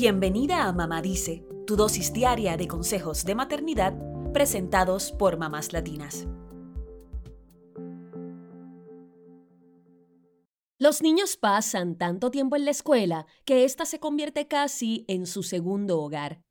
[0.00, 3.94] Bienvenida a Mamá Dice, tu dosis diaria de consejos de maternidad
[4.32, 6.28] presentados por mamás latinas.
[10.78, 15.42] Los niños pasan tanto tiempo en la escuela que ésta se convierte casi en su
[15.42, 16.42] segundo hogar.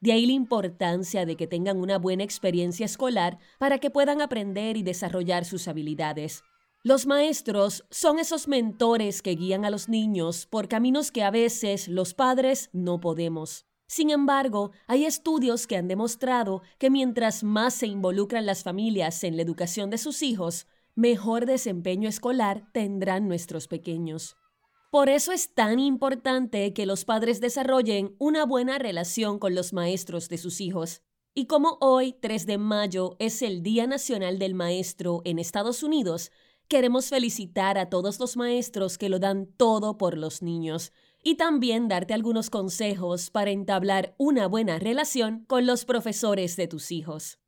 [0.00, 4.78] De ahí la importancia de que tengan una buena experiencia escolar para que puedan aprender
[4.78, 6.42] y desarrollar sus habilidades.
[6.86, 11.88] Los maestros son esos mentores que guían a los niños por caminos que a veces
[11.88, 13.66] los padres no podemos.
[13.88, 19.34] Sin embargo, hay estudios que han demostrado que mientras más se involucran las familias en
[19.34, 24.36] la educación de sus hijos, mejor desempeño escolar tendrán nuestros pequeños.
[24.92, 30.28] Por eso es tan importante que los padres desarrollen una buena relación con los maestros
[30.28, 31.02] de sus hijos.
[31.34, 36.30] Y como hoy, 3 de mayo, es el Día Nacional del Maestro en Estados Unidos,
[36.68, 41.88] queremos felicitar a todos los maestros que lo dan todo por los niños y también
[41.88, 47.38] darte algunos consejos para entablar una buena relación con los profesores de tus hijos.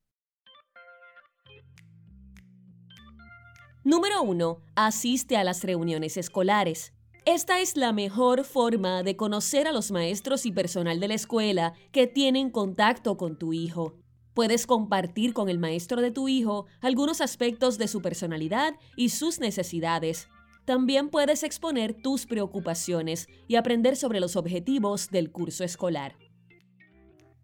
[3.84, 4.60] Número 1.
[4.74, 6.92] Asiste a las reuniones escolares.
[7.24, 11.74] Esta es la mejor forma de conocer a los maestros y personal de la escuela
[11.92, 13.96] que tienen contacto con tu hijo.
[14.38, 19.40] Puedes compartir con el maestro de tu hijo algunos aspectos de su personalidad y sus
[19.40, 20.28] necesidades.
[20.64, 26.14] También puedes exponer tus preocupaciones y aprender sobre los objetivos del curso escolar.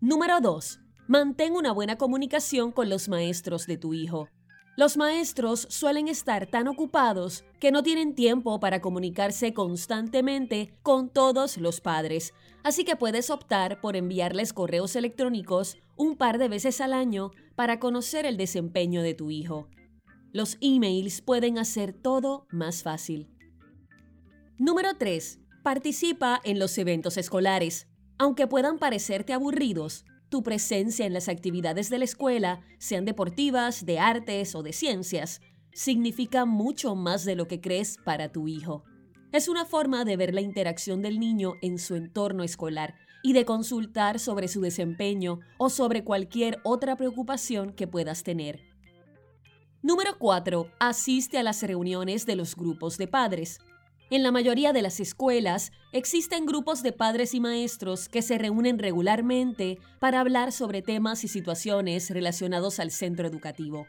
[0.00, 0.78] Número 2.
[1.08, 4.28] Mantén una buena comunicación con los maestros de tu hijo.
[4.76, 11.58] Los maestros suelen estar tan ocupados que no tienen tiempo para comunicarse constantemente con todos
[11.58, 16.92] los padres, así que puedes optar por enviarles correos electrónicos un par de veces al
[16.92, 19.68] año para conocer el desempeño de tu hijo.
[20.32, 23.28] Los emails pueden hacer todo más fácil.
[24.58, 25.38] Número 3.
[25.62, 27.86] Participa en los eventos escolares.
[28.18, 33.98] Aunque puedan parecerte aburridos, tu presencia en las actividades de la escuela, sean deportivas, de
[33.98, 35.40] artes o de ciencias,
[35.72, 38.84] significa mucho más de lo que crees para tu hijo.
[39.32, 43.44] Es una forma de ver la interacción del niño en su entorno escolar y de
[43.44, 48.60] consultar sobre su desempeño o sobre cualquier otra preocupación que puedas tener.
[49.82, 50.70] Número 4.
[50.78, 53.58] Asiste a las reuniones de los grupos de padres.
[54.14, 58.78] En la mayoría de las escuelas existen grupos de padres y maestros que se reúnen
[58.78, 63.88] regularmente para hablar sobre temas y situaciones relacionados al centro educativo.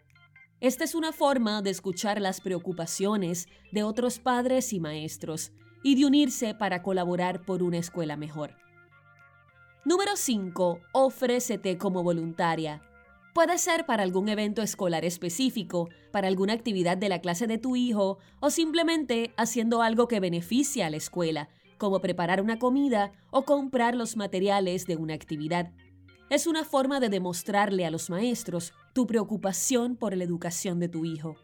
[0.62, 5.52] Esta es una forma de escuchar las preocupaciones de otros padres y maestros
[5.84, 8.56] y de unirse para colaborar por una escuela mejor.
[9.86, 10.80] Número 5.
[10.92, 12.82] Ofrécete como voluntaria.
[13.36, 17.76] Puede ser para algún evento escolar específico, para alguna actividad de la clase de tu
[17.76, 23.44] hijo o simplemente haciendo algo que beneficie a la escuela, como preparar una comida o
[23.44, 25.74] comprar los materiales de una actividad.
[26.30, 31.04] Es una forma de demostrarle a los maestros tu preocupación por la educación de tu
[31.04, 31.36] hijo.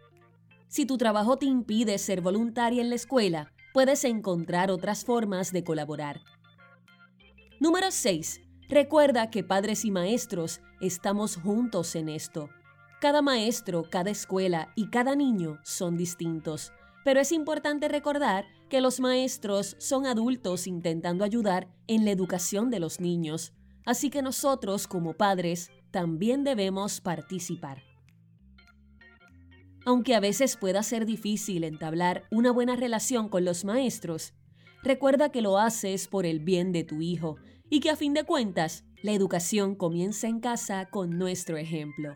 [0.70, 5.66] Si tu trabajo te impide ser voluntaria en la escuela, puedes encontrar otras formas de
[5.66, 6.22] colaborar.
[7.60, 8.40] Número 6.
[8.72, 12.50] Recuerda que padres y maestros estamos juntos en esto.
[13.02, 16.72] Cada maestro, cada escuela y cada niño son distintos,
[17.04, 22.80] pero es importante recordar que los maestros son adultos intentando ayudar en la educación de
[22.80, 23.52] los niños,
[23.86, 27.84] así que nosotros como padres también debemos participar.
[29.86, 34.34] Aunque a veces pueda ser difícil entablar una buena relación con los maestros,
[34.84, 37.38] recuerda que lo haces por el bien de tu hijo
[37.70, 42.16] y que a fin de cuentas, la educación comienza en casa con nuestro ejemplo.